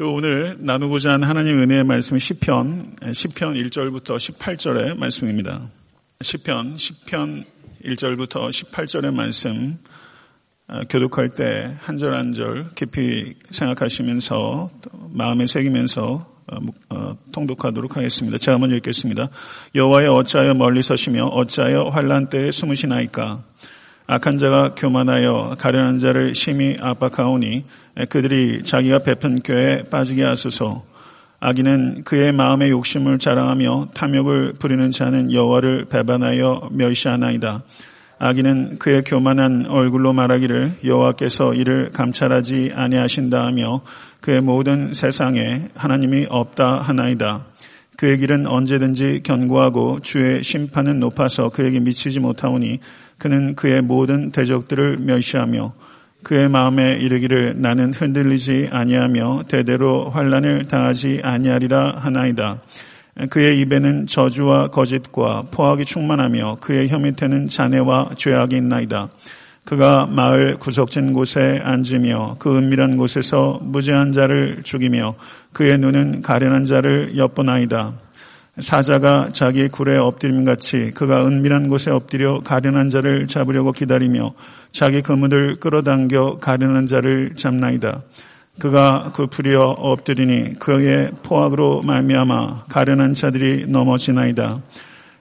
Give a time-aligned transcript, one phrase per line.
[0.00, 5.68] 그 오늘 나누고자 하는 하나님 은혜의 말씀은 시편 10편 1절부터 18절의 말씀입니다.
[6.22, 7.44] 시편 10편
[7.84, 9.76] 1절부터 18절의 말씀
[10.68, 14.70] 어, 교독할 때 한 절 한 절 깊이 생각하시면서
[15.10, 16.56] 마음에 새기면서 어,
[16.88, 18.38] 어, 통독하도록 하겠습니다.
[18.38, 19.28] 제가 먼저 읽겠습니다.
[19.74, 23.44] 여호와여 어찌하여 멀리 서시며 어찌하여 환란 때에 숨으시나이까
[24.06, 27.64] 악한 자가 교만하여 가련한 자를 심히 압박하오니
[28.08, 30.84] 그들이 자기가 베푼 꾀에 빠지게 하소서.
[31.40, 37.62] 악인은 그의 마음의 욕심을 자랑하며 탐욕을 부리는 자는 여호와를 배반하여 멸시하나이다.
[38.18, 43.80] 악인은 그의 교만한 얼굴로 말하기를 여호와께서 이를 감찰하지 아니하신다 하며
[44.20, 47.46] 그의 모든 세상에 하나님이 없다 하나이다.
[47.96, 52.80] 그의 길은 언제든지 견고하고 주의 심판은 높아서 그에게 미치지 못하오니
[53.16, 55.72] 그는 그의 모든 대적들을 멸시하며
[56.22, 62.60] 그의 마음에 이르기를 나는 흔들리지 아니하며 대대로 환란을 당하지 아니하리라 하나이다.
[63.30, 69.08] 그의 입에는 저주와 거짓과 포악이 충만하며 그의 혀 밑에는 잔해와 죄악이 있나이다.
[69.64, 75.14] 그가 마을 구석진 곳에 앉으며 그 은밀한 곳에서 무죄한 자를 죽이며
[75.52, 77.94] 그의 눈은 가련한 자를 엿보나이다.
[78.58, 84.34] 사자가 자기 굴에 엎드림 같이 그가 은밀한 곳에 엎드려 가련한 자를 잡으려고 기다리며
[84.72, 88.02] 자기 그물을 끌어당겨 가련한 자를 잡나이다.
[88.58, 94.60] 그가 굽으려 엎드리니 그의 포악으로 말미암아 가련한 자들이 넘어지나이다.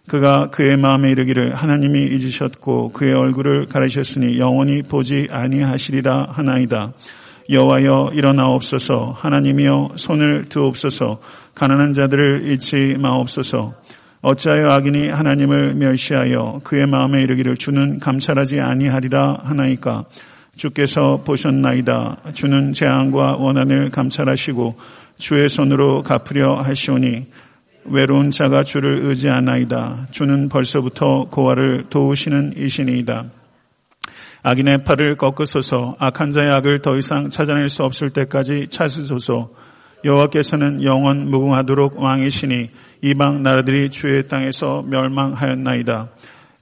[0.08, 6.94] 그가 그의 마음에 이르기를 하나님이 잊으셨고 그의 얼굴을 가리셨으니 영원히 보지 아니하시리라 하나이다.
[7.50, 11.20] 여호와여 일어나옵소서 하나님이여 손을 두옵소서
[11.56, 13.74] 가난한 자들을 잊지 마옵소서
[14.22, 20.06] 어찌하여 악인이 하나님을 멸시하여 그의 마음에 이르기를 주는 감찰하지 아니하리라 하나이까?
[20.58, 22.18] 주께서 보셨나이다.
[22.34, 24.78] 주는 재앙과 원한을 감찰하시고
[25.18, 27.28] 주의 손으로 갚으려 하시오니
[27.86, 30.08] 외로운 자가 주를 의지하나이다.
[30.12, 33.26] 주는 벌써부터 고아를 도우시는 이신이이다.
[34.44, 35.96] 악인의 팔을 꺾으소서.
[35.98, 39.50] 악한 자의 악을 더 이상 찾아낼 수 없을 때까지 찾으소서
[40.04, 42.70] 여호와께서는 영원 무궁하도록 왕이시니
[43.02, 46.10] 이방 나라들이 주의 땅에서 멸망하였나이다.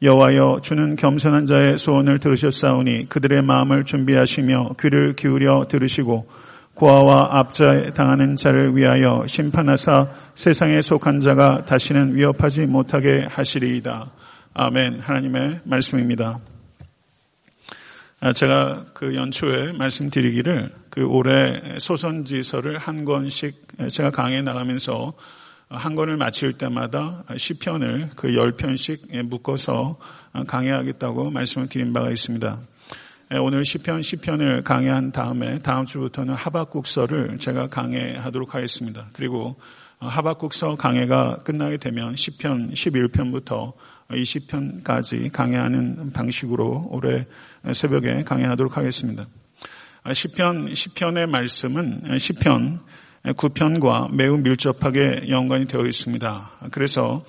[0.02, 6.28] 여호와여 주는 겸손한 자의 소원을 들으셨사오니 그들의 마음을 준비하시며 귀를 기울여 들으시고
[6.76, 14.06] 고아와 압자에 당하는 자를 위하여 심판하사 세상에 속한 자가 다시는 위협하지 못하게 하시리이다.
[14.54, 15.00] 아멘.
[15.00, 16.40] 하나님의 말씀입니다.
[18.20, 25.14] 아, 제가 그 연초에 말씀드리기를 그 올해 소선지서를 한 권씩 제가 강해 나가면서
[25.70, 30.00] 한 권을 마칠 때마다 시편을 그 열 편씩 묶어서
[30.48, 32.60] 강해하겠다고 말씀을 드린 바가 있습니다.
[33.42, 39.10] 오늘 시편 시편을 강해한 다음에 다음 주부터는 하박국서를 제가 강해하도록 하겠습니다.
[39.14, 39.60] 그리고
[40.00, 43.74] 하박국서 강해가 끝나게 되면 시편 11편부터
[44.10, 47.26] 20편까지 강해하는 방식으로 올해
[47.74, 49.26] 새벽에 강해하도록 하겠습니다.
[50.14, 52.80] 시편 10편의 말씀은 시편
[53.24, 56.52] 9편과 매우 밀접하게 연관이 되어 있습니다.
[56.72, 57.26] 그래서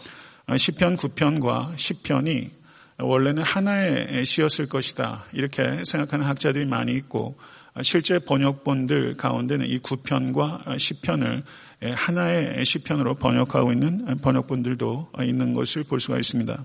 [0.56, 2.50] 시편 9편과 10편이
[2.98, 5.24] 원래는 하나의 시였을 것이다.
[5.32, 7.38] 이렇게 생각하는 학자들이 많이 있고
[7.82, 11.42] 실제 번역본들 가운데는 이 9편과 10편을
[11.82, 16.56] 하나의 시편으로 번역하고 있는 번역본들도 있는 것을 볼 수가 있습니다.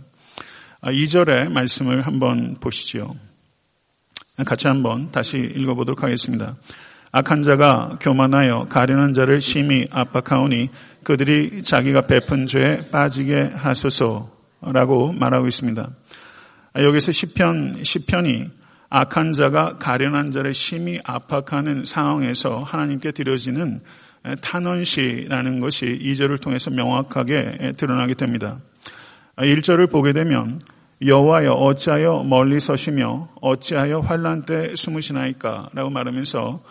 [0.81, 3.15] 2절의 말씀을 한번 보시죠.
[4.45, 6.57] 같이 한번 다시 읽어보도록 하겠습니다.
[7.11, 10.69] 악한 자가 교만하여 가련한 자를 심히 압박하오니
[11.03, 15.91] 그들이 자기가 베푼 죄에 빠지게 하소서라고 말하고 있습니다.
[16.75, 18.49] 여기서 시편 시편이
[18.89, 23.81] 악한 자가 가련한 자를 심히 압박하는 상황에서 하나님께 드려지는
[24.41, 28.59] 탄원시라는 것이 2절을 통해서 명확하게 드러나게 됩니다.
[29.37, 30.61] 1절을 보게 되면
[31.05, 36.63] 여호와여 어찌하여 멀리 서시며 어찌하여 환란 때 숨으시나이까라고 말하면서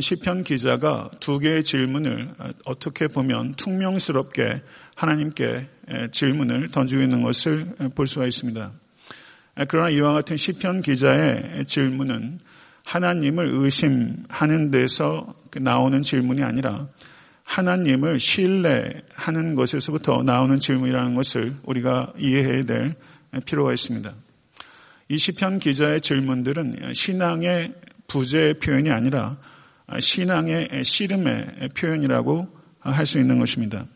[0.00, 2.30] 시편 기자가 두 개의 질문을
[2.64, 4.62] 어떻게 보면 퉁명스럽게
[4.94, 5.68] 하나님께
[6.12, 8.72] 질문을 던지고 있는 것을 볼 수가 있습니다.
[9.68, 12.40] 그러나 이와 같은 시편 기자의 질문은
[12.84, 16.88] 하나님을 의심하는 데서 나오는 질문이 아니라
[17.44, 22.94] 하나님을 신뢰하는 것에서부터 나오는 질문이라는 것을 우리가 이해해야 될
[23.44, 24.12] 필요가 있습니다.
[25.08, 27.74] 이 시편 기자의 질문들은 신앙의
[28.08, 29.36] 부재의 표현이 아니라
[29.98, 32.48] 신앙의 씨름의 표현이라고
[32.80, 33.86] 할 수 있는 것입니다.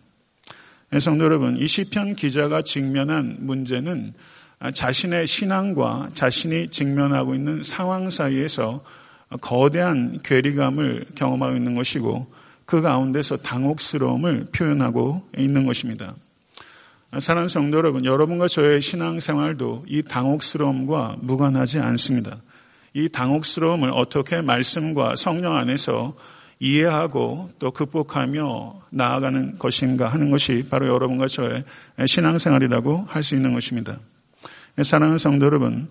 [0.99, 4.14] 성도 여러분, 이 시편 기자가 직면한 문제는
[4.72, 8.82] 자신의 신앙과 자신이 직면하고 있는 상황 사이에서
[9.40, 12.26] 거대한 괴리감을 경험하고 있는 것이고
[12.64, 16.14] 그 가운데서 당혹스러움을 표현하고 있는 것입니다.
[17.19, 22.37] 사랑하는 성도 여러분, 여러분과 저의 신앙생활도 이 당혹스러움과 무관하지 않습니다.
[22.93, 26.14] 이 당혹스러움을 어떻게 말씀과 성령 안에서
[26.60, 31.64] 이해하고 또 극복하며 나아가는 것인가 하는 것이 바로 여러분과 저의
[32.05, 33.99] 신앙생활이라고 할 수 있는 것입니다.
[34.83, 35.89] 사랑하는 성도 여러분,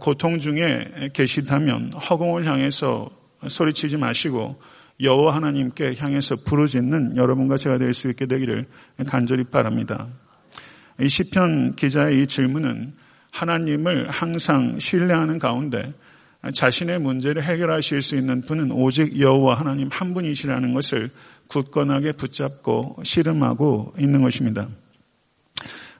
[0.00, 3.08] 고통 중에 계시다면 허공을 향해서
[3.46, 4.60] 소리치지 마시고
[5.00, 8.66] 여호와 하나님께 향해서 부르짖는 여러분과 제가 될 수 있게 되기를
[9.06, 10.08] 간절히 바랍니다.
[11.00, 12.94] 이 시편 기자의 이 질문은
[13.32, 15.92] 하나님을 항상 신뢰하는 가운데
[16.52, 21.10] 자신의 문제를 해결하실 수 있는 분은 오직 여호와 하나님 한 분이시라는 것을
[21.48, 24.68] 굳건하게 붙잡고 씨름하고 있는 것입니다.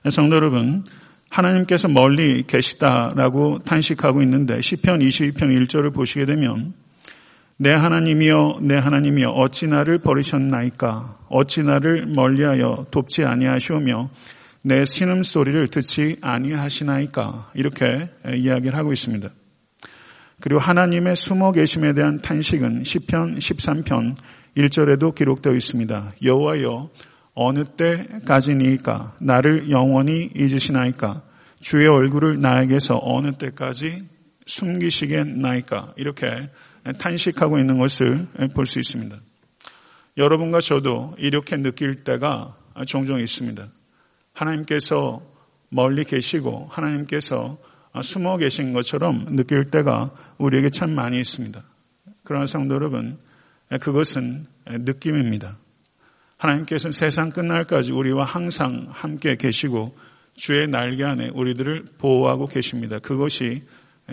[0.09, 0.85] 성도 여러분,
[1.29, 6.73] 하나님께서 멀리 계시다라고 탄식하고 있는데 시편 22편 1절을 보시게 되면
[7.57, 14.09] 내 하나님이여 내 하나님이여 어찌 나를 버리셨나이까 어찌 나를 멀리하여 돕지 아니하시오며
[14.63, 19.29] 내 신음 소리를 듣지 아니하시나이까 이렇게 이야기를 하고 있습니다.
[20.41, 24.15] 그리고 하나님의 숨어 계심에 대한 탄식은 시편 13편
[24.57, 26.13] 1절에도 기록되어 있습니다.
[26.23, 26.89] 여호와여
[27.35, 31.21] 어느 때까지니까 나를 영원히 잊으시나이까
[31.59, 34.07] 주의 얼굴을 나에게서 어느 때까지
[34.47, 36.27] 숨기시겠나이까 이렇게
[36.97, 39.17] 탄식하고 있는 것을 볼 수 있습니다.
[40.17, 42.55] 여러분과 저도 이렇게 느낄 때가
[42.87, 43.67] 종종 있습니다.
[44.33, 45.21] 하나님께서
[45.69, 47.57] 멀리 계시고 하나님께서
[48.01, 51.61] 숨어 계신 것처럼 느낄 때가 우리에게 참 많이 있습니다.
[52.23, 53.17] 그러나 성도 여러분,
[53.81, 55.57] 그것은 느낌입니다.
[56.37, 59.97] 하나님께서는 세상 끝날까지 우리와 항상 함께 계시고
[60.35, 62.99] 주의 날개 안에 우리들을 보호하고 계십니다.
[62.99, 63.63] 그것이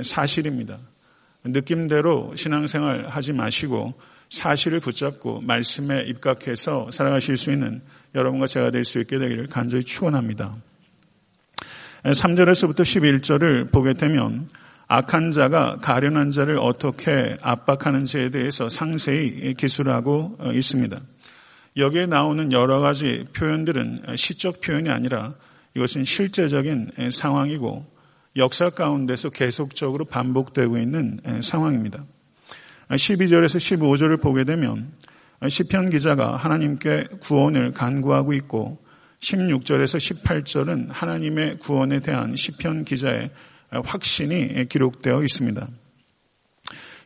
[0.01, 0.79] 사실입니다.
[1.45, 3.95] 느낌대로 신앙생활 하지 마시고
[4.31, 7.83] 사실을 붙잡고 말씀에 입각해서 살아가실 수 있는
[8.15, 10.55] 여러분과 제가 될 수 있게 되기를 간절히 축원합니다.
[12.05, 14.47] 3절에서부터 11절을 보게 되면
[14.89, 21.01] 악한 자가 가련한 자를 어떻게 압박하는지에 대해서 상세히 기술하고 있습니다.
[21.77, 25.33] 여기에 나오는 여러 가지 표현들은 시적 표현이 아니라
[25.75, 27.87] 이것은 실제적인 상황이고
[28.37, 32.05] 역사 가운데서 계속적으로 반복되고 있는 상황입니다.
[32.91, 34.93] 12절에서 15절을 보게 되면
[35.49, 38.79] 시편 기자가 하나님께 구원을 간구하고 있고
[39.21, 43.31] 16절에서 18절은 하나님의 구원에 대한 시편 기자의
[43.71, 45.69] 확신이 기록되어 있습니다.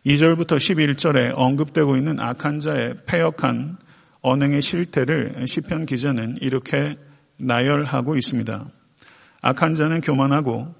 [0.07, 3.79] 2절부터 11절에 언급되고 있는 악한 자의 폐역한
[4.26, 6.96] 언행의 실태를 시편 기자는 이렇게
[7.37, 8.64] 나열하고 있습니다.
[9.40, 10.75] 악한 자는 교만하고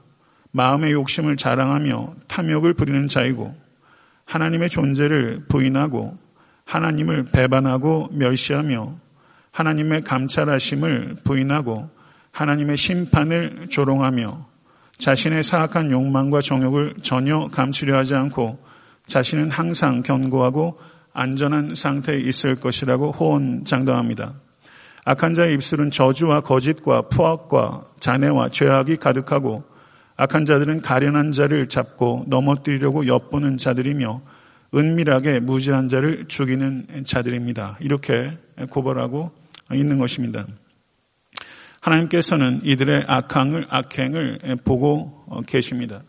[0.51, 3.55] 마음의 욕심을 자랑하며 탐욕을 부리는 자이고
[4.25, 6.19] 하나님의 존재를 부인하고
[6.65, 8.99] 하나님을 배반하고 멸시하며
[9.53, 11.89] 하나님의 감찰하심을 부인하고
[12.33, 14.45] 하나님의 심판을 조롱하며
[14.99, 18.59] 자신의 사악한 욕망과 정욕을 전혀 감추려 하지 않고
[19.07, 20.81] 자신은 항상 견고하고
[21.17, 24.35] 안전한 상태에 있을 것이라고 호언장담합니다.
[25.07, 29.65] 악한 자의 입술은 저주와 거짓과 푸악과 잔해와 죄악이 가득하고
[30.19, 34.21] 악한 자들은 가련한 자를 잡고 넘어뜨리려고 엿보는 자들이며
[34.75, 37.79] 은밀하게 무지한 자를 죽이는 자들입니다.
[37.81, 38.37] 이렇게
[38.69, 39.31] 고발하고
[39.73, 40.45] 있는 것입니다.
[41.81, 46.03] 하나님께서는 이들의 악행을, 악행을 보고 계십니다.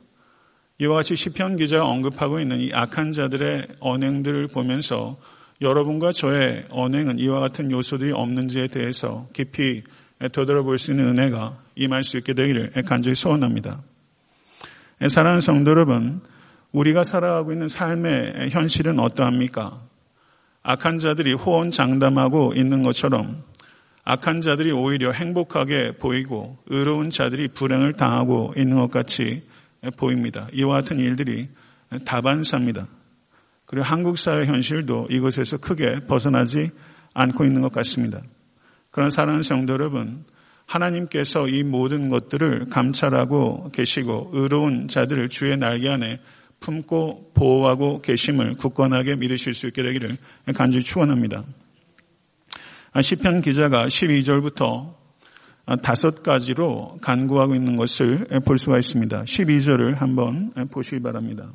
[0.80, 5.18] 이와 같이 시편 기자가 언급하고 있는 이 악한 자들의 언행들을 보면서
[5.60, 9.82] 여러분과 저의 언행은 이와 같은 요소들이 없는지에 대해서 깊이
[10.20, 13.82] 되돌아볼 수 있는 은혜가 임할 수 있게 되기를 간절히 소원합니다.
[15.10, 16.22] 사랑하는 성도 여러분,
[16.72, 19.82] 우리가 살아가고 있는 삶의 현실은 어떠합니까?
[20.62, 23.44] 악한 자들이 호언 장담하고 있는 것처럼
[24.04, 29.44] 악한 자들이 오히려 행복하게 보이고 의로운 자들이 불행을 당하고 있는 것 같이
[29.98, 30.48] 보입니다.
[30.54, 31.50] 이와 같은 일들이
[32.06, 32.88] 다반사입니다.
[33.66, 36.72] 그리고 한국 사회 현실도 이것에서 크게 벗어나지
[37.14, 38.22] 않고 있는 것 같습니다.
[38.92, 40.26] 그런 사랑하는 성도 여러분,
[40.66, 46.20] 하나님께서 이 모든 것들을 감찰하고 계시고 의로운 자들을 주의 날개 안에
[46.60, 50.18] 품고 보호하고 계심을 굳건하게 믿으실 수 있게 되기를
[50.56, 51.44] 간절히 축원합니다.
[53.02, 54.97] 시편 기자가 12절부터
[55.82, 59.24] 다섯 가지로 간구하고 있는 것을 볼 수가 있습니다.
[59.24, 61.52] 12절을 한번 보시기 바랍니다.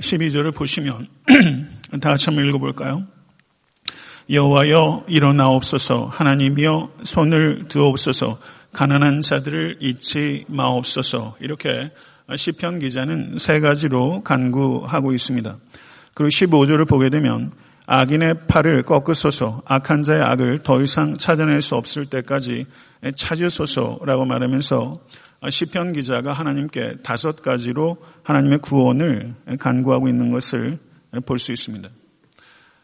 [0.00, 1.08] 12절을 보시면
[2.00, 3.06] 다 같이 한번 읽어볼까요?
[4.30, 8.38] 여호와여 일어나옵소서 하나님이여 손을 드옵소서
[8.72, 11.92] 가난한 자들을 잊지 마옵소서 이렇게
[12.34, 15.56] 시편 기자는 세 가지로 간구하고 있습니다.
[16.14, 17.52] 그리고 15절을 보게 되면
[17.86, 22.66] 악인의 팔을 꺾으소서 악한 자의 악을 더 이상 찾아낼 수 없을 때까지
[23.14, 25.00] 찾으소서라고 말하면서
[25.50, 30.78] 시편 기자가 하나님께 다섯 가지로 하나님의 구원을 간구하고 있는 것을
[31.26, 31.88] 볼 수 있습니다.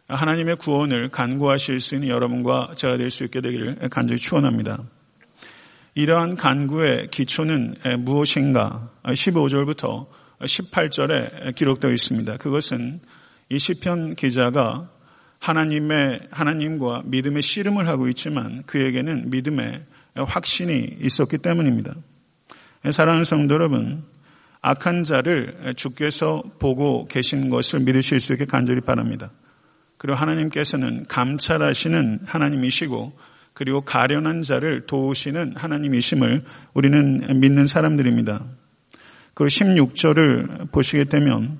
[0.08, 4.82] 하나님의 구원을 간구하실 수 있는 여러분과 제가 될 수 있게 되기를 간절히 축원합니다.
[5.94, 8.90] 이러한 간구의 기초는 무엇인가?
[9.04, 10.06] 15절부터
[10.40, 12.36] 18절에 기록되어 있습니다.
[12.36, 13.00] 그것은
[13.50, 14.88] 이 시편 기자가
[15.40, 21.94] 하나님의 하나님과 믿음의 씨름을 하고 있지만 그에게는 믿음의 확신이 있었기 때문입니다.
[22.90, 24.04] 사랑하는 성도 여러분,
[24.62, 29.32] 악한 자를 주께서 보고 계신 것을 믿으실 수 있게 간절히 바랍니다.
[29.96, 33.18] 그리고 하나님께서는 감찰하시는 하나님이시고
[33.52, 38.44] 그리고 가련한 자를 도우시는 하나님이심을 우리는 믿는 사람들입니다.
[39.34, 41.58] 그리고 16절을 보시게 되면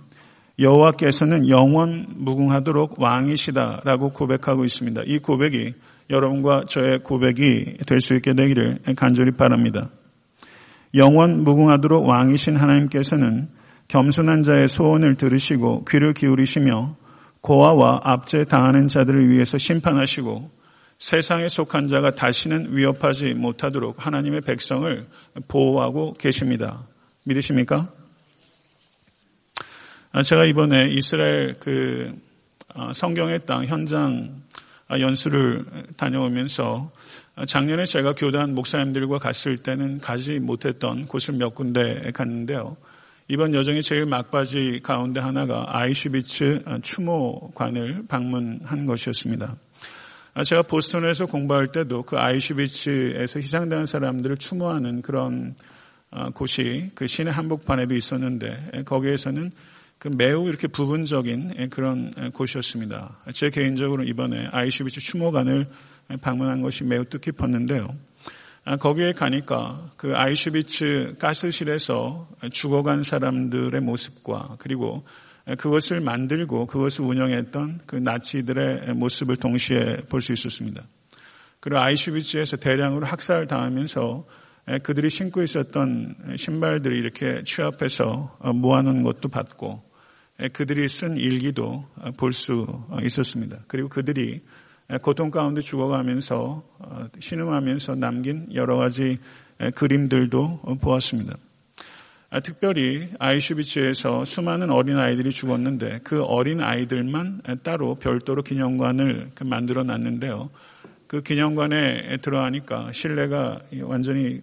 [0.61, 5.03] 여호와께서는 영원 무궁하도록 왕이시다라고 고백하고 있습니다.
[5.07, 5.75] 이 고백이
[6.11, 9.89] 여러분과 저의 고백이 될 수 있게 되기를 간절히 바랍니다.
[10.95, 13.49] 영원 무궁하도록 왕이신 하나님께서는
[13.89, 16.97] 겸손한 자의 소원을 들으시고 귀를 기울이시며
[17.41, 20.51] 고아와 압제 당하는 자들을 위해서 심판하시고
[20.99, 25.07] 세상에 속한 자가 다시는 위협하지 못하도록 하나님의 백성을
[25.49, 26.87] 보호하고 계십니다.
[27.25, 27.91] 믿으십니까?
[30.13, 32.13] 아, 제가 이번에 이스라엘 그
[32.75, 34.43] 아, 성경의 땅 현장
[34.91, 35.65] 연수를
[35.97, 36.91] 다녀오면서
[37.47, 42.77] 작년에 제가 교단 목사님들과 갔을 때는 가지 못했던 곳을 몇 군데 갔는데요.
[43.29, 49.55] 이번 여정의 제일 막바지 가운데 하나가 아이슈비츠 추모관을 방문한 것이었습니다.
[50.45, 55.55] 제가 보스턴에서 공부할 때도 그 아이슈비츠에서 희생당한 사람들을 추모하는 그런
[56.35, 63.19] 곳이 그 시내 한복판에도 있었는데 거기에서는 그 매우 이렇게 부분적인 그런 곳이었습니다.
[63.35, 65.69] 제 개인적으로 이번에 아이슈비츠 추모관을
[66.23, 67.95] 방문한 것이 매우 뜻깊었는데요.
[68.65, 75.05] 아, 거기에 가니까 그 아이슈비츠 가스실에서 죽어간 사람들의 모습과 그리고
[75.59, 80.83] 그것을 만들고 그것을 운영했던 그 나치들의 모습을 동시에 볼 수 있었습니다.
[81.61, 84.27] 그리고 아이슈비츠에서 대량으로 학살당하면서
[84.83, 89.90] 그들이 신고 있었던 신발들이 이렇게 취합해서 모아놓은 것도 봤고
[90.49, 92.67] 그들이 쓴 일기도 볼 수
[93.03, 93.59] 있었습니다.
[93.67, 94.41] 그리고 그들이
[95.03, 99.19] 고통 가운데 죽어가면서 어, 신음하면서 남긴 여러 가지
[99.75, 101.37] 그림들도 보았습니다.
[102.31, 109.83] 아, 특별히 아이슈비츠에서 수많은 어린 아이들이 죽었는데 그 어린 아이들만 따로 별도로 기념관을 그 만들어
[109.83, 110.51] 놨는데요.
[111.07, 114.41] 그 기념관에 들어가니까 실내가 완전히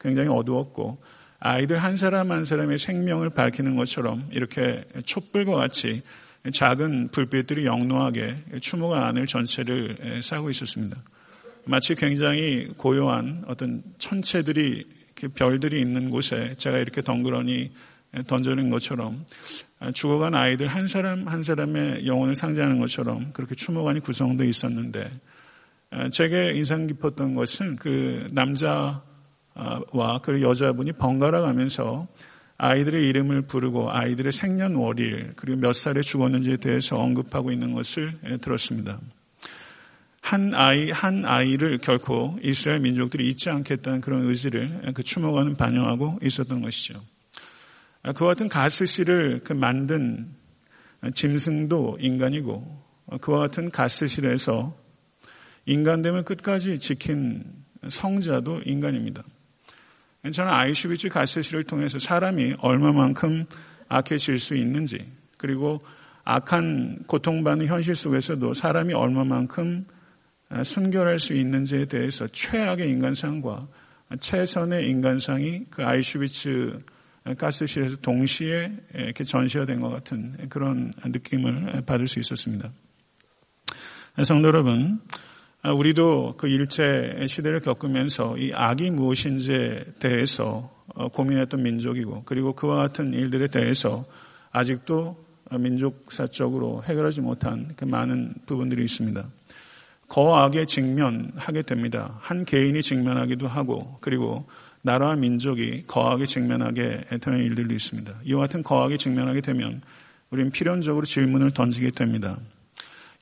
[0.00, 0.98] 굉장히 어두웠고
[1.40, 6.02] 아이들 한 사람 한 사람의 생명을 밝히는 것처럼 이렇게 촛불과 같이
[6.52, 10.96] 작은 불빛들이 영롱하게 추모가 안을 전체를 싸고 있었습니다.
[11.64, 14.86] 마치 굉장히 고요한 어떤 천체들이
[15.34, 17.72] 별들이 있는 곳에 제가 이렇게 덩그러니
[18.26, 19.26] 던져낸 것처럼
[19.92, 25.10] 죽어간 아이들 한 사람 한 사람의 영혼을 상징하는 것처럼 그렇게 추모관이 구성되어 있었는데
[26.10, 29.02] 제게 인상 깊었던 것은 그 남자
[29.92, 32.06] 와그 여자분이 번갈아 가면서
[32.56, 39.00] 아이들의 이름을 부르고 아이들의 생년월일 그리고 몇 살에 죽었는지에 대해서 언급하고 있는 것을 들었습니다.
[40.20, 46.60] 한 아이 한 아이를 결코 이스라엘 민족들이 잊지 않겠다는 그런 의지를 그 추모관은 반영하고 있었던
[46.60, 47.00] 것이죠.
[48.14, 50.34] 그와 같은 가스실을 그 만든
[51.14, 52.82] 짐승도 인간이고
[53.20, 54.76] 그와 같은 가스실에서
[55.66, 57.44] 인간됨을 끝까지 지킨
[57.88, 59.22] 성자도 인간입니다.
[60.32, 63.46] 저는 아이슈비츠 가스실을 통해서 사람이 얼마만큼
[63.88, 65.80] 악해질 수 있는지 그리고
[66.24, 69.86] 악한 고통받는 현실 속에서도 사람이 얼마만큼
[70.64, 73.68] 순결할 수 있는지에 대해서 최악의 인간상과
[74.18, 76.80] 최선의 인간상이 그 아이슈비츠
[77.36, 82.70] 가스실에서 동시에 이렇게 전시가 된 것 같은 그런 느낌을 받을 수 있었습니다.
[84.24, 85.18] 성도 여러분, 아,
[85.64, 93.12] 우리도 그 일체 시대를 겪으면서 이 악이 무엇인지에 대해서 어, 고민했던 민족이고 그리고 그와 같은
[93.12, 94.04] 일들에 대해서
[94.50, 95.16] 아직도
[95.58, 99.24] 민족사적으로 해결하지 못한 그 많은 부분들이 있습니다.
[100.08, 102.18] 거악에 직면하게 됩니다.
[102.20, 104.46] 한 개인이 직면하기도 하고 그리고
[104.82, 108.14] 나라와 민족이 거악에 직면하게 되는 일들도 있습니다.
[108.24, 109.82] 이와 같은 거악에 직면하게 되면
[110.30, 112.38] 우리는 필연적으로 질문을 던지게 됩니다.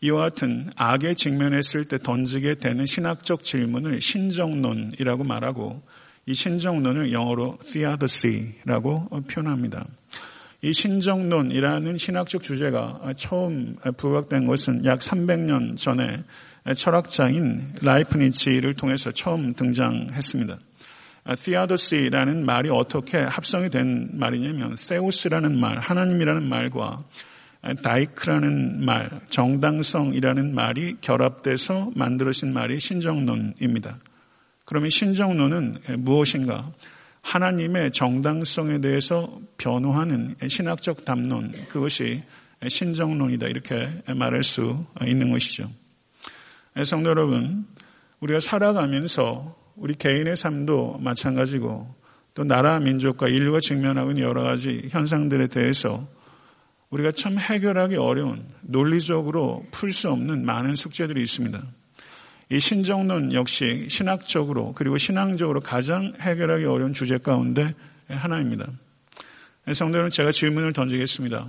[0.03, 5.83] 이와 같은 악에 직면했을 때 던지게 되는 신학적 질문을 신정론이라고 말하고
[6.27, 9.87] 이 신정론을 영어로 theodicy라고 표현합니다.
[10.63, 16.25] 이 신정론이라는 신학적 주제가 처음 부각된 것은 약 300년 전에
[16.75, 20.59] 철학자인 라이프니치를 통해서 처음 등장했습니다.
[21.37, 27.05] 티아도시라는 말이 어떻게 합성이 된 말이냐면 세우스라는 말, 하나님이라는 말과
[27.83, 33.99] 다이크라는 말, 정당성이라는 말이 결합돼서 만들어진 말이 신정론입니다.
[34.65, 36.73] 그러면 신정론은 무엇인가?
[37.23, 42.23] 하나님의 정당성에 대해서 변호하는 신학적 담론, 그것이
[42.67, 43.49] 신정론이다.
[43.49, 45.69] 이렇게 말할 수 있는 것이죠.
[46.85, 47.67] 성도 여러분,
[48.21, 51.95] 우리가 살아가면서 우리 개인의 삶도 마찬가지고
[52.35, 56.07] 또 나라 민족과 인류가 직면하고 있는 여러 가지 현상들에 대해서
[56.97, 61.63] 우리가 참 해결하기 어려운 논리적으로 풀 수 없는 많은 숙제들이 있습니다.
[62.51, 67.75] 이 신정론 역시 신학적으로 그리고 신앙적으로 가장 해결하기 어려운 주제 가운데
[68.09, 68.67] 하나입니다.
[69.73, 71.47] 성도는 제가 질문을 던지겠습니다.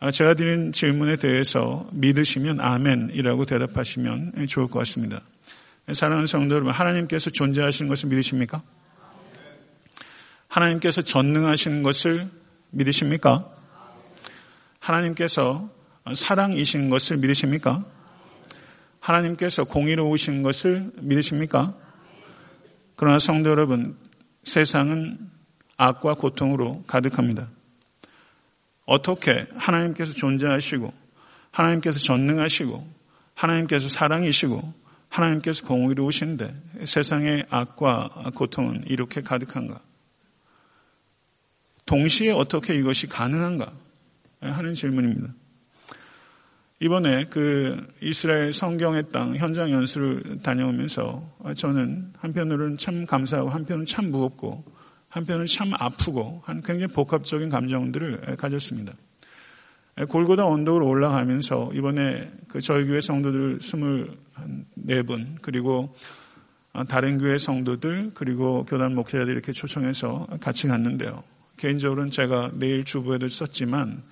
[0.00, 5.20] 아, 제가 드린 질문에 대해서 믿으시면 아멘이라고 대답하시면 좋을 것 같습니다.
[5.92, 8.62] 사랑하는 성도 여러분, 하나님께서 존재하시는 것을 믿으십니까?
[10.48, 12.28] 하나님께서 전능하신 것을
[12.70, 13.51] 믿으십니까?
[14.82, 15.70] 하나님께서
[16.12, 17.84] 사랑이신 것을 믿으십니까?
[18.98, 21.74] 하나님께서 공의로우신 것을 믿으십니까?
[22.96, 23.96] 그러나 성도 여러분,
[24.42, 25.30] 세상은
[25.76, 27.48] 악과 고통으로 가득합니다.
[28.84, 30.92] 어떻게 하나님께서 존재하시고,
[31.52, 32.86] 하나님께서 전능하시고,
[33.34, 39.80] 하나님께서 사랑이시고, 하나님께서 공의로우신데 세상의 악과 고통은 이렇게 가득한가?
[41.86, 43.72] 동시에 어떻게 이것이 가능한가?
[44.42, 45.32] 하는 질문입니다.
[46.80, 54.64] 이번에 그 이스라엘 성경의 땅 현장 연수를 다녀오면서 저는 한편으로는 참 감사하고 한편은 참 무겁고
[55.08, 58.94] 한편은 참 아프고 한 굉장히 복합적인 감정들을 가졌습니다.
[60.08, 65.94] 골고다 언덕으로 올라가면서 이번에 그 저희 교회 성도들 24분 그리고
[66.88, 71.22] 다른 교회 성도들 그리고 교단 목회자들 이렇게 초청해서 같이 갔는데요.
[71.58, 74.02] 개인적으로는 제가 내일 주부에도 썼지만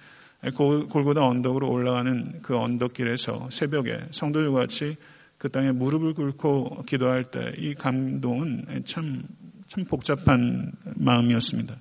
[0.54, 4.96] 골고다 언덕으로 올라가는 그 언덕길에서 새벽에 성도들과 같이
[5.36, 9.22] 그 땅에 무릎을 꿇고 기도할 때 이 감동은 참,
[9.66, 11.74] 참 복잡한 마음이었습니다.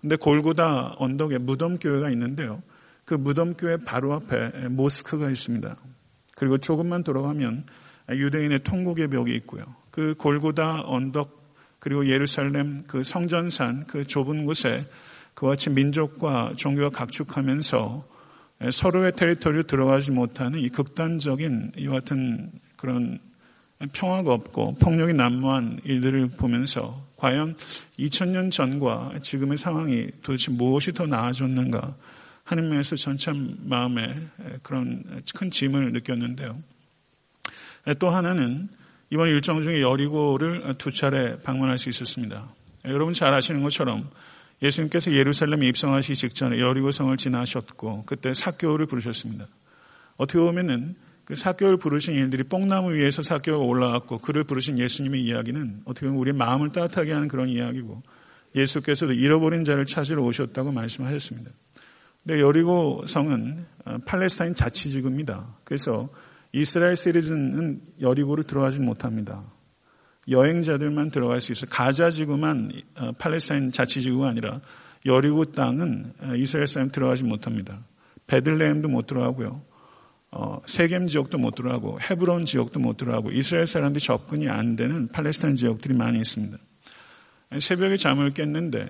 [0.00, 2.62] 근데 골고다 언덕에 무덤교회가 있는데요.
[3.04, 5.76] 그 무덤교회 바로 앞에 모스크가 있습니다.
[6.36, 7.64] 그리고 조금만 돌아가면
[8.10, 9.64] 유대인의 통곡의 벽이 있고요.
[9.90, 11.40] 그 골고다 언덕
[11.78, 14.84] 그리고 예루살렘 그 성전산 그 좁은 곳에
[15.34, 18.08] 그와 같이 민족과 종교가 각축하면서
[18.72, 23.18] 서로의 테리토리로 들어가지 못하는 이 극단적인 이 같은 그런
[23.92, 27.56] 평화가 없고 폭력이 난무한 일들을 보면서 과연
[27.98, 31.94] 2000년 전과 지금의 상황이 도대체 무엇이 더 나아졌는가
[32.44, 34.14] 하는 면에서 전참 마음에
[34.62, 36.58] 그런 큰 짐을 느꼈는데요.
[37.98, 38.68] 또 하나는
[39.10, 42.46] 이번 일정 중에 여리고를 두 차례 방문할 수 있었습니다.
[42.84, 44.10] 여러분 잘 아시는 것처럼
[44.62, 49.46] 예수님께서 예루살렘에 입성하시기 직전에 여리고성을 지나셨고 그때 사교를 부르셨습니다.
[50.16, 56.06] 어떻게 보면은 그 사교를 부르신 일들이 뽕나무 위에서 사교가 올라왔고 그를 부르신 예수님의 이야기는 어떻게
[56.06, 58.02] 보면 우리 마음을 따뜻하게 하는 그런 이야기고
[58.54, 61.50] 예수께서도 잃어버린 자를 찾으러 오셨다고 말씀하셨습니다.
[62.22, 65.56] 근데 여리고 성은 어, 팔레스타인 자치지구입니다.
[65.64, 66.10] 그래서
[66.52, 69.44] 이스라엘 시리즈는 여리고를 들어가지 못합니다.
[70.30, 71.68] 여행자들만 들어갈 수 있어요.
[71.70, 74.60] 가자 지구만 어, 팔레스타인 자치지구가 아니라
[75.06, 77.80] 여리고 땅은 어, 이스라엘 사람 들어가지 못합니다.
[78.26, 79.62] 베들레헴도 못 들어가고요.
[80.32, 85.56] 어, 세겜 지역도 못 들어가고 헤브론 지역도 못 들어가고 이스라엘 사람들이 접근이 안 되는 팔레스타인
[85.56, 86.56] 지역들이 많이 있습니다.
[87.58, 88.88] 새벽에 잠을 깼는데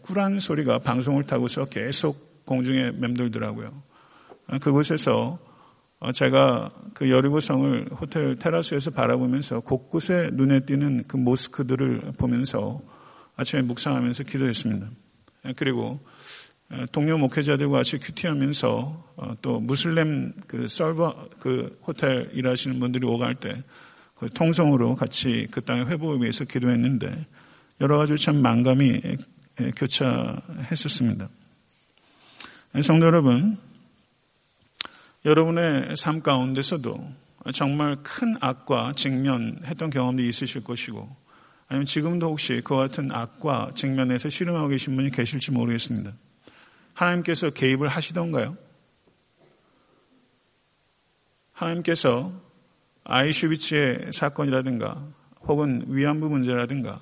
[0.00, 3.82] 꿀한 소리가 방송을 타고서 계속 공중에 맴돌더라고요.
[4.62, 5.45] 그곳에서 어,
[6.12, 12.80] 제가 그 여리고 성을 호텔 테라스에서 바라보면서 곳곳에 눈에 띄는 그 모스크들을 보면서
[13.36, 14.86] 아침에 묵상하면서 기도했습니다.
[15.46, 16.00] 예, 그리고
[16.70, 23.34] 어, 동료 목회자들과 같이 큐티하면서 어, 또 무슬림 그 서버 그 호텔 일하시는 분들이 오갈
[23.34, 23.62] 때
[24.16, 27.26] 그 통성으로 같이 그 땅의 회복을 위해서 기도했는데
[27.80, 29.00] 여러 가지 참 만감이
[29.76, 31.28] 교차했었습니다.
[32.76, 33.58] 예, 성도 여러분,
[35.26, 37.12] 여러분의 삶 가운데서도
[37.52, 41.16] 정말 큰 악과 직면했던 경험도 있으실 것이고
[41.66, 46.12] 아니면 지금도 혹시 그와 같은 악과 직면에서 실험하고 계신 분이 계실지 모르겠습니다.
[46.94, 48.56] 하나님께서 개입을 하시던가요?
[51.52, 52.32] 하나님께서
[53.02, 55.08] 아이슈비츠의 사건이라든가
[55.40, 57.00] 혹은 위안부 문제라든가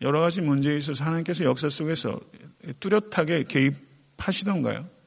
[0.00, 2.18] 여러 가지 문제에 있어서 하나님께서 역사 속에서
[2.80, 3.76] 뚜렷하게 개입
[4.16, 4.99] 파시던가요?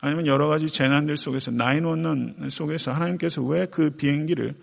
[0.00, 4.54] 아니면 여러 가지 재난들 속에서 나인원론 속에서 하나님께서 왜 그 비행기를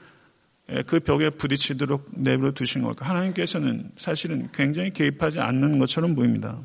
[0.88, 3.08] 그 벽에 부딪히도록 내버려 두신 걸까?
[3.08, 6.60] 하나님께서는 사실은 굉장히 개입하지 않는 것처럼 보입니다.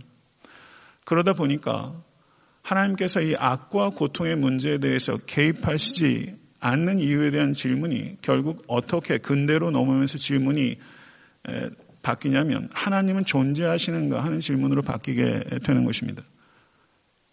[1.04, 2.00] 그러다 보니까
[2.62, 10.18] 하나님께서 이 악과 고통의 문제에 대해서 개입하시지 않는 이유에 대한 질문이 결국 어떻게 근대로 넘으면서
[10.18, 10.78] 질문이
[12.02, 16.22] 바뀌냐면 하나님은 존재하시는가 하는 질문으로 바뀌게 되는 것입니다.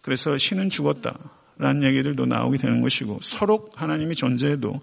[0.08, 4.80] 그래서 신은 죽었다라는 얘기들도 나오게 되는 것이고 서로 하나님이 존재해도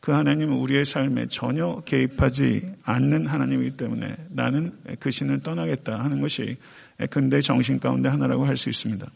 [0.00, 6.58] 그 하나님은 우리의 삶에 전혀 개입하지 않는 하나님이기 때문에 나는 그 신을 떠나겠다 하는 것이
[7.08, 9.06] 근대 정신 가운데 하나라고 할 수 있습니다.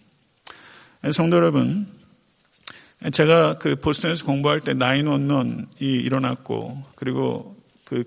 [1.13, 1.87] 성도 여러분,
[3.13, 8.05] 제가 그 보스턴에서 공부할 때 나인원론이 일어났고 그리고 그,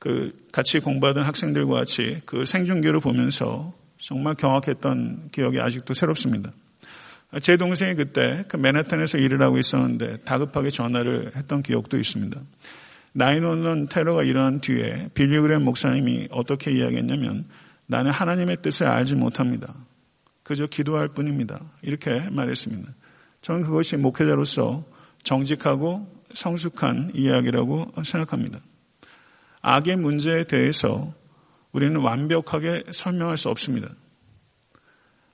[0.00, 6.52] 그 같이 공부하던 학생들과 같이 그 생중계를 보면서 정말 경악했던 기억이 아직도 새롭습니다.
[7.40, 12.40] 제 동생이 그때 그 맨해튼에서 일을 하고 있었는데 다급하게 전화를 했던 기억도 있습니다.
[13.12, 17.46] 나인원론 테러가 일어난 뒤에 빌리그램 목사님이 어떻게 이야기했냐면
[17.86, 19.72] 나는 하나님의 뜻을 알지 못합니다.
[20.42, 21.60] 그저 기도할 뿐입니다.
[21.82, 22.92] 이렇게 말했습니다.
[23.42, 24.84] 저는 그것이 목회자로서
[25.22, 28.60] 정직하고 성숙한 이야기라고 생각합니다.
[29.62, 31.12] 악의 문제에 대해서
[31.76, 33.90] 우리는 완벽하게 설명할 수 없습니다.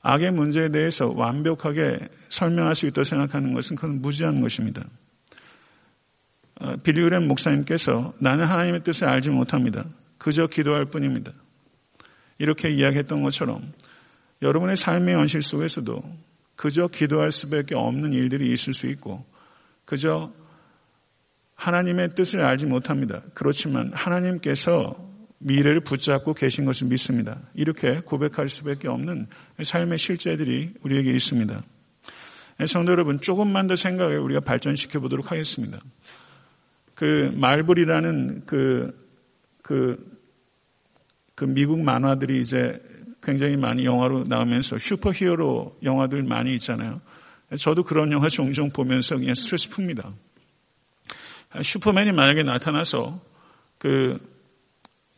[0.00, 4.82] 악의 문제에 대해서 완벽하게 설명할 수 있다고 생각하는 것은 그건 무지한 것입니다.
[6.60, 9.84] 어, 빌리그램 목사님께서 나는 하나님의 뜻을 알지 못합니다.
[10.18, 11.30] 그저 기도할 뿐입니다.
[12.38, 13.72] 이렇게 이야기했던 것처럼
[14.42, 16.02] 여러분의 삶의 현실 속에서도
[16.56, 19.24] 그저 기도할 수밖에 없는 일들이 있을 수 있고
[19.84, 20.32] 그저
[21.54, 23.22] 하나님의 뜻을 알지 못합니다.
[23.32, 25.11] 그렇지만 하나님께서
[25.42, 27.40] 미래를 붙잡고 계신 것을 믿습니다.
[27.54, 29.26] 이렇게 고백할 수밖에 없는
[29.62, 31.62] 삶의 실제들이 우리에게 있습니다.
[32.66, 35.80] 성도 여러분, 조금만 더 생각을 우리가 발전시켜 보도록 하겠습니다.
[36.94, 39.08] 그 마블이라는 그,
[39.62, 40.18] 그,
[41.34, 42.80] 그 미국 만화들이 이제
[43.22, 47.00] 굉장히 많이 영화로 나오면서 슈퍼 히어로 영화들 많이 있잖아요.
[47.58, 50.12] 저도 그런 영화 종종 보면서 그냥 스트레스 풉니다.
[51.62, 53.20] 슈퍼맨이 만약에 나타나서
[53.78, 54.18] 그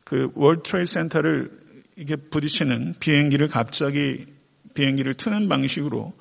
[0.04, 1.50] 그 World Trade Center를
[1.96, 4.26] 이게 부딪히는 비행기를 갑자기
[4.74, 6.12] 비행기를 트는 방식으로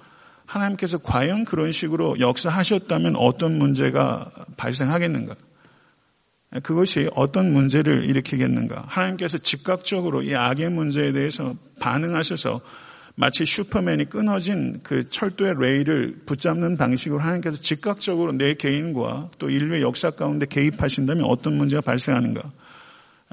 [0.46, 5.36] 하나님께서 과연 그런 식으로 역사하셨다면 어떤 문제가 발생하겠는가?
[6.62, 8.86] 그것이 어떤 문제를 일으키겠는가?
[8.88, 12.62] 하나님께서 즉각적으로 이 악의 문제에 대해서 반응하셔서
[13.16, 20.12] 마치 슈퍼맨이 끊어진 그 철도의 레일을 붙잡는 방식으로 하나님께서 즉각적으로 내 개인과 또 인류의 역사
[20.12, 22.52] 가운데 개입하신다면 어떤 문제가 발생하는가?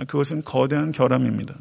[0.06, 1.54] 그것은 거대한 결함입니다.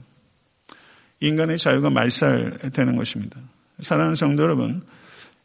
[1.22, 3.40] 인간의 자유가 말살되는 것입니다.
[3.82, 4.82] 사랑하는 성도 여러분,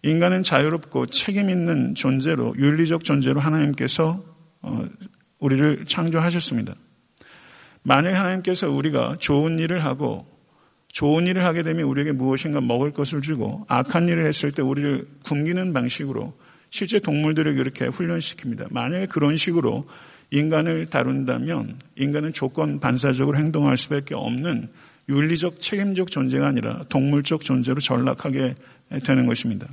[0.03, 4.23] 인간은 자유롭고 책임 있는 존재로 윤리적 존재로 하나님께서
[4.63, 4.85] 어,
[5.39, 6.75] 우리를 창조하셨습니다.
[7.83, 10.27] 만약 하나님께서 우리가 좋은 일을 하고
[10.89, 15.73] 좋은 일을 하게 되면 우리에게 무엇인가 먹을 것을 주고 악한 일을 했을 때 우리를 굶기는
[15.73, 16.35] 방식으로
[16.71, 18.73] 실제 동물들에게 이렇게 훈련시킵니다.
[18.73, 19.87] 만약에 그런 식으로
[20.31, 24.69] 인간을 다룬다면 인간은 조건 반사적으로 행동할 수밖에 없는
[25.09, 28.55] 윤리적 책임적 존재가 아니라 동물적 존재로 전락하게
[29.05, 29.69] 되는 것입니다.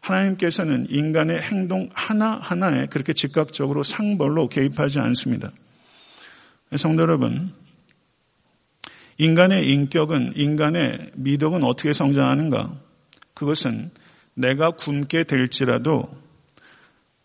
[0.00, 5.52] 하나님께서는 인간의 행동 하나하나에 그렇게 즉각적으로 상벌로 개입하지 않습니다.
[6.76, 7.52] 성도 여러분,
[9.18, 12.74] 인간의 인격은, 인간의 미덕은 어떻게 성장하는가?
[13.34, 13.90] 그것은
[14.34, 16.21] 내가 굶게 될지라도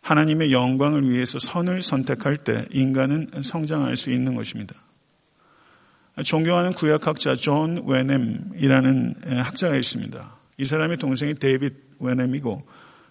[0.08, 4.74] 하나님의 영광을 위해서 선을 선택할 때 인간은 성장할 수 있는 것입니다.
[6.24, 10.38] 존경하는 구약학자 존 웨넴이라는 학자가 있습니다.
[10.60, 12.66] 이 사람의 동생이 데이빗 웨넴이고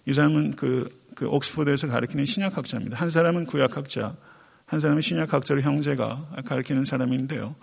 [0.07, 2.97] 이 사람은 그, 그 옥스포드에서 가르치는 신약학자입니다.
[2.97, 4.15] 한 사람은 구약학자,
[4.65, 7.55] 한 사람은 신약학자로 형제가 가르치는 사람인데요.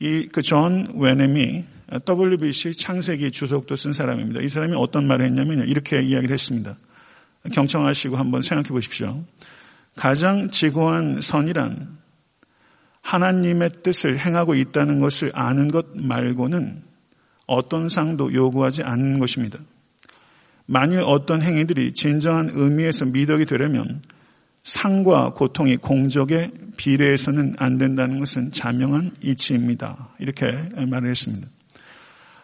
[0.00, 1.64] 이 그 존 웨넴이
[2.06, 4.42] WBC 창세기 주석도 쓴 사람입니다.
[4.42, 6.76] 이 사람이 어떤 말을 했냐면 이렇게 이야기를 했습니다.
[7.52, 9.24] 경청하시고 한번 생각해 보십시오.
[9.94, 11.96] 가장 지고한 선이란
[13.00, 16.82] 하나님의 뜻을 행하고 있다는 것을 아는 것 말고는
[17.46, 19.58] 어떤 상도 요구하지 않는 것입니다.
[20.66, 24.02] 만일 어떤 행위들이 진정한 의미에서 미덕이 되려면
[24.64, 30.08] 상과 고통이 공적에 비례해서는 안 된다는 것은 자명한 이치입니다.
[30.18, 31.46] 이렇게 말을 했습니다.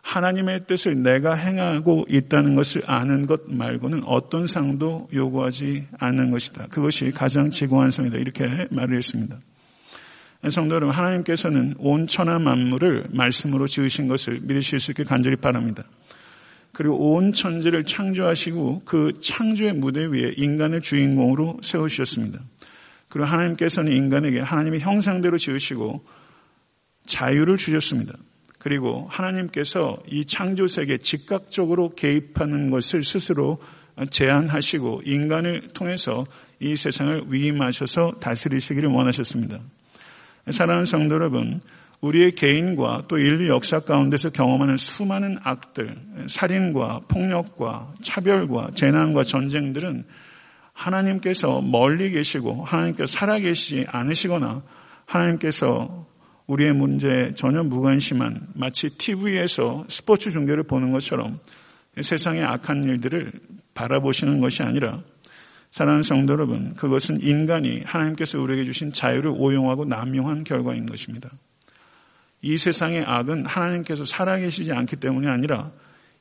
[0.02, 6.66] 하나님의 뜻을 내가 행하고 있다는 것을 아는 것 말고는 어떤 상도 요구하지 않는 것이다.
[6.66, 8.18] 그것이 가장 지고한 성이다.
[8.18, 9.38] 이렇게 말을 했습니다.
[10.50, 15.84] 성도 여러분, 하나님께서는 온 천하 만물을 말씀으로 지으신 것을 믿으실 수 있게 간절히 바랍니다.
[16.72, 22.40] 그리고 온 천지를 창조하시고 그 창조의 무대 위에 인간을 주인공으로 세우셨습니다.
[23.08, 26.04] 그리고 하나님께서는 인간에게 하나님의 형상대로 지으시고
[27.06, 28.14] 자유를 주셨습니다.
[28.62, 33.58] 그리고 하나님께서 이 창조 세계에 즉각적으로 개입하는 것을 스스로
[34.08, 36.26] 제한하시고 인간을 통해서
[36.60, 39.58] 이 세상을 위임하셔서 다스리시기를 원하셨습니다.
[40.48, 41.60] 사랑하는 성도 여러분,
[42.02, 45.96] 우리의 개인과 또 인류 역사 가운데서 경험하는 수많은 악들,
[46.28, 50.04] 살인과 폭력과 차별과 재난과 전쟁들은
[50.72, 54.62] 하나님께서 멀리 계시고 하나님께서 살아계시지 않으시거나
[55.04, 56.11] 하나님께서
[56.46, 61.40] 우리의 문제에 전혀 무관심한 마치 TV에서 스포츠 중계를 보는 것처럼
[62.00, 63.32] 세상의 악한 일들을
[63.74, 65.02] 바라보시는 것이 아니라
[65.70, 71.30] 사랑하는 성도 여러분, 그것은 인간이 하나님께서 우리에게 주신 자유를 오용하고 남용한 결과인 것입니다.
[72.42, 75.70] 이 세상의 악은 하나님께서 살아계시지 않기 때문이 아니라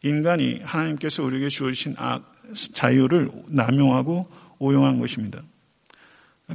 [0.03, 2.33] 인간이 하나님께서 우리에게 주신 악,
[2.73, 4.29] 자유를 남용하고
[4.59, 5.41] 오용한 것입니다.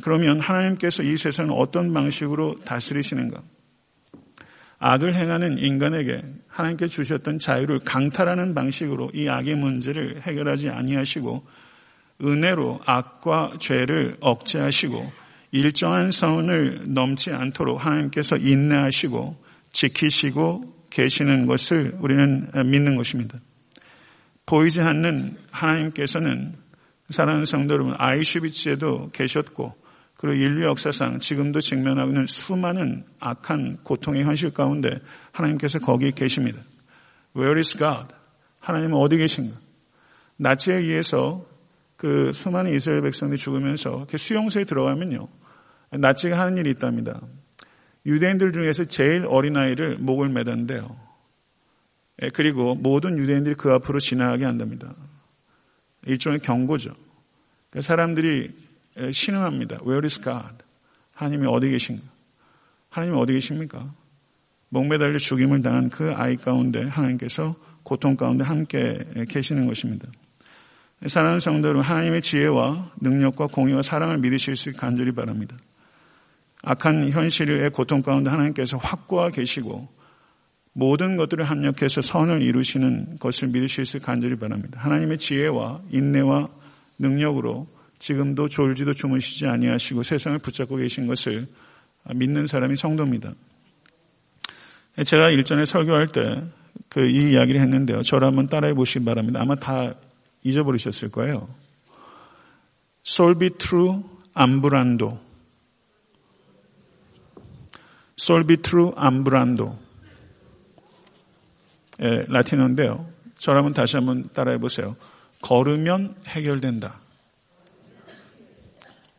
[0.03, 3.43] 그러면 하나님께서 이 세상을 어떤 방식으로 다스리시는가?
[4.79, 11.47] 악을 행하는 인간에게 하나님께 주셨던 자유를 강탈하는 방식으로 이 악의 문제를 해결하지 아니하시고
[12.23, 15.13] 은혜로 악과 죄를 억제하시고
[15.53, 19.37] 일정한 선을 넘지 않도록 하나님께서 인내하시고
[19.73, 23.39] 지키시고 계시는 것을 우리는 믿는 것입니다.
[24.47, 26.55] 보이지 않는 하나님께서는
[27.11, 29.75] 사랑하는 성도 여러분 아이슈비츠에도 계셨고
[30.17, 34.91] 그리고 인류 역사상 지금도 직면하고 있는 수많은 악한 고통의 현실 가운데
[35.33, 36.61] 하나님께서 거기 계십니다.
[37.37, 38.09] Where is God?
[38.61, 39.55] 하나님은 어디 계신가?
[40.39, 41.47] 나치에 의해서
[41.97, 45.29] 그 수많은 이스라엘 백성들이 죽으면서 수용소에 들어가면요.
[45.93, 47.21] 나치가 하는 일이 있답니다.
[48.07, 51.07] 유대인들 중에서 제일 어린아이를 목을 매단대요.
[52.23, 54.95] 예, 그리고 모든 유대인들이 그 앞으로 지나가게 한답니다.
[56.07, 56.91] 일종의 경고죠.
[57.71, 58.66] 그러니까 사람들이
[59.13, 59.81] 신음합니다.
[59.83, 60.55] Where is God?
[61.15, 62.03] 하나님이 어디 계신가?
[62.91, 63.93] 하나님이 어디 계십니까?
[64.69, 70.09] 목매달려 죽임을 당한 그 아이 가운데 하나님께서 고통 가운데 함께 계시는 것입니다.
[71.07, 75.57] 사랑하는 성도 여러분, 하나님의 지혜와 능력과 공의와 사랑을 믿으실 수 있게 간절히 바랍니다.
[76.63, 79.89] 악한 현실의 고통 가운데 하나님께서 확고하 계시고
[80.73, 84.81] 모든 것들을 합력해서 선을 이루시는 것을 믿으실 수 간절히 바랍니다.
[84.81, 86.49] 하나님의 지혜와 인내와
[86.99, 91.47] 능력으로 지금도 졸지도 주무시지 아니하시고 세상을 붙잡고 계신 것을
[92.15, 93.33] 믿는 사람이 성도입니다.
[95.05, 96.23] 제가 일전에 설교할 때
[96.89, 98.03] 그 이 이야기를 했는데요.
[98.03, 99.41] 저를 한번 따라해 보시기 바랍니다.
[99.41, 99.95] 아마 다
[100.43, 101.49] 잊어버리셨을 거예요.
[103.03, 104.03] 솔비트루
[104.35, 105.21] 암브란도
[108.17, 109.79] 솔비트루 암브란도
[112.03, 113.09] 예, 라틴어인데요.
[113.39, 114.97] 저라면 다시 한번 따라해 보세요.
[115.43, 117.01] 걸으면 해결된다.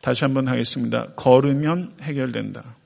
[0.08, 1.08] 다시 한번 하겠습니다.
[1.16, 2.76] 걸으면 해결된다.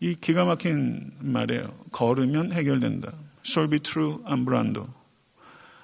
[0.00, 1.72] 이 기가 막힌 말이에요.
[1.92, 3.12] 걸으면 해결된다.
[3.44, 4.88] Solvitur ambulando.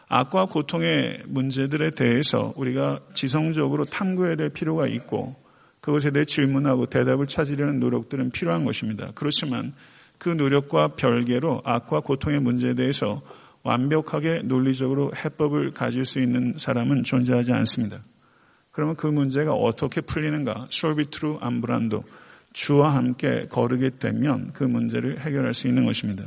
[0.09, 5.37] 악과 고통의 문제들에 대해서 우리가 지성적으로 탐구해야 될 필요가 있고
[5.81, 9.13] 그것에 대해 질문하고 대답을 찾으려는 노력들은 필요한 것입니다.
[9.15, 9.75] 그렇지만
[10.19, 13.23] 그 노력과 별개로 악과 고통의 문제에 대해서
[13.63, 18.03] 완벽하게 논리적으로 해법을 가질 수 있는 사람은 존재하지 않습니다.
[18.75, 20.67] 그러면 그 문제가 어떻게 풀리는가?
[20.69, 22.03] 솔비트루 암브란도
[22.53, 26.25] 주와 함께 거르게 되면 그 문제를 해결할 수 있는 것입니다.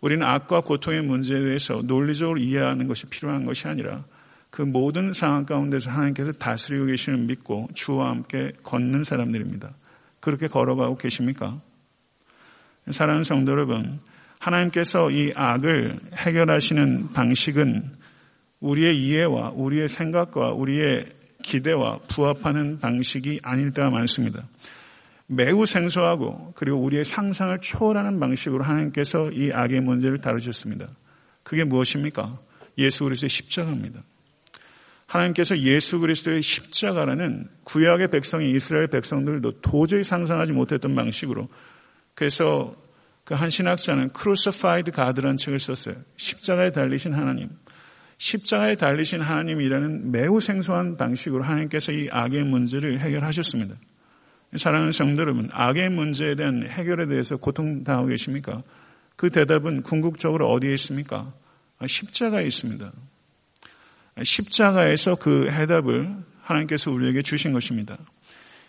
[0.00, 4.02] 우리는 악과 고통의 문제에 대해서 논리적으로 이해하는 것이 필요한 것이 아니라
[4.48, 9.74] 그 모든 상황 가운데서 하나님께서 다스리고 계시는 믿고 주와 함께 걷는 사람들입니다.
[10.20, 11.60] 그렇게 걸어가고 계십니까?
[12.88, 14.00] 사랑하는 성도 여러분,
[14.38, 17.92] 하나님께서 이 악을 해결하시는 방식은
[18.60, 24.46] 우리의 이해와 우리의 생각과 우리의 기대와 부합하는 방식이 아닐 때가 많습니다.
[25.26, 30.88] 매우 생소하고 그리고 우리의 상상을 초월하는 방식으로 하나님께서 이 악의 문제를 다루셨습니다.
[31.42, 32.38] 그게 무엇입니까?
[32.78, 34.00] 예수 그리스도의 십자가입니다.
[35.06, 41.48] 하나님께서 예수 그리스도의 십자가라는 구약의 백성이 이스라엘 백성들도 도저히 상상하지 못했던 방식으로
[42.14, 42.74] 그래서
[43.24, 45.94] 그 한 신학자는 Crucified God이라는 책을 썼어요.
[46.16, 47.50] 십자가에 달리신 하나님.
[48.22, 53.74] 십자가에 달리신 하나님이라는 매우 생소한 방식으로 하나님께서 이 악의 문제를 해결하셨습니다.
[54.54, 58.62] 사랑하는 성도 여러분, 악의 문제에 대한 해결에 대해서 고통당하고 계십니까?
[59.16, 61.32] 그 대답은 궁극적으로 어디에 있습니까?
[61.80, 62.92] 아, 십자가에 있습니다.
[64.22, 67.98] 십자가에서 그 해답을 하나님께서 우리에게 주신 것입니다.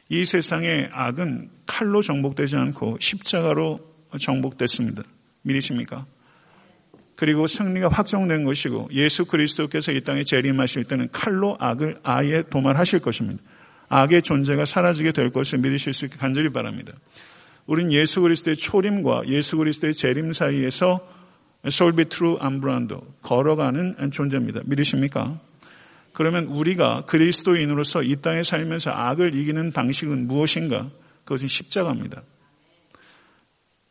[0.10, 3.80] 이 세상의 악은 칼로 정복되지 않고 십자가로
[4.20, 5.04] 정복됐습니다.
[5.44, 6.08] 믿으십니까?
[7.16, 13.42] 그리고 승리가 확정된 것이고 예수 그리스도께서 이 땅에 재림하실 때는 칼로 악을 아예 도말하실 것입니다.
[13.90, 16.94] 악의 존재가 사라지게 될 것을 믿으실 수 있게 간절히 바랍니다.
[17.66, 21.08] 우린 예수 그리스도의 초림과 예수 그리스도의 재림 사이에서
[21.70, 24.62] Solvitur ambulando 걸어가는 존재입니다.
[24.66, 25.40] 믿으십니까?
[26.12, 30.90] 그러면 우리가 그리스도인으로서 이 땅에 살면서 악을 이기는 방식은 무엇인가?
[31.24, 32.24] 그것은 십자가입니다.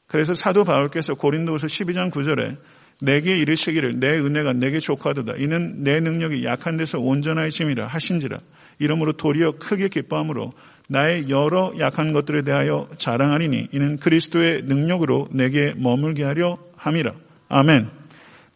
[0.07, 2.59] 그래서 사도 바울께서 고린도서 12장 9절에
[3.03, 5.35] 내게 이르시기를 내 은혜가 내게 족하도다.
[5.39, 8.39] 이는 내 능력이 약한 데서 온전하심이라 하신지라.
[8.79, 10.53] 이러므로 도리어 크게 기뻐함으로
[10.89, 17.13] 나의 여러 약한 것들에 대하여 자랑하리니 이는 그리스도의 능력으로 내게 머물게 하려 함이라.
[17.49, 17.91] 아멘.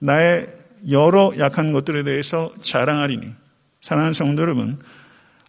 [0.01, 0.47] 나의
[0.91, 3.33] 여러 약한 것들에 대해서 자랑하리니
[3.81, 4.79] 사랑하는 성도 여러분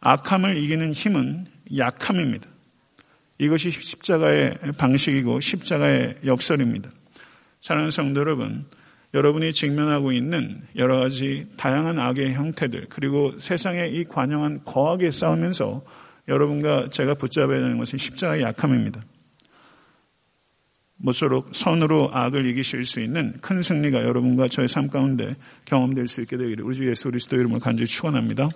[0.02, 1.46] 악함을 이기는 힘은
[1.78, 2.48] 약함입니다.
[3.38, 6.90] 이것이 십자가의 방식이고 십자가의 역설입니다.
[7.62, 8.66] 사랑하는 성도 여러분
[9.14, 15.82] 여러분이 직면하고 있는 여러 가지 다양한 악의 형태들 그리고 세상의 이 관영한 거하게 싸우면서
[16.28, 19.02] 여러분과 제가 붙잡아야 되는 것은 십자가의 약함입니다.
[20.98, 26.38] 모쪼록 선으로 악을 이기실 수 있는 큰 승리가 여러분과 저의 삶 가운데 경험될 수 있게
[26.38, 28.50] 되기를 우리 주 예수 그리스도 이름으로 간절히 축원합니다.